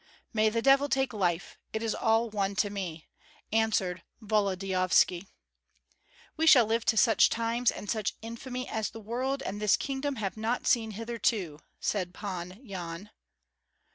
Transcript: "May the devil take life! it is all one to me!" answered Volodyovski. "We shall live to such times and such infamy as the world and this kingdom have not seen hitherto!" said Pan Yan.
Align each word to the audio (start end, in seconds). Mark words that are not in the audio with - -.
"May 0.33 0.49
the 0.49 0.63
devil 0.63 0.89
take 0.89 1.13
life! 1.13 1.59
it 1.73 1.83
is 1.83 1.93
all 1.93 2.27
one 2.31 2.55
to 2.55 2.71
me!" 2.71 3.07
answered 3.53 4.01
Volodyovski. 4.19 5.27
"We 6.35 6.47
shall 6.47 6.65
live 6.65 6.85
to 6.85 6.97
such 6.97 7.29
times 7.29 7.69
and 7.69 7.87
such 7.87 8.15
infamy 8.23 8.67
as 8.67 8.89
the 8.89 8.99
world 8.99 9.43
and 9.43 9.61
this 9.61 9.77
kingdom 9.77 10.15
have 10.15 10.35
not 10.37 10.65
seen 10.65 10.89
hitherto!" 10.97 11.59
said 11.79 12.15
Pan 12.15 12.59
Yan. 12.63 13.11